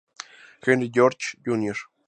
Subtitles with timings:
[0.63, 1.77] Henry George, Jr.